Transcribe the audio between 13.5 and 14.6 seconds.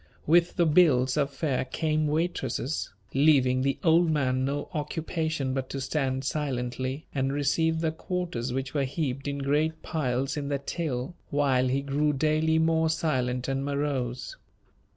morose.